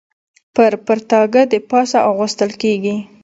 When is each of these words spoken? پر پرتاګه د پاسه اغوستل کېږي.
پر 0.55 0.73
پرتاګه 0.85 1.41
د 1.51 1.53
پاسه 1.69 1.97
اغوستل 2.09 2.51
کېږي. 2.61 2.95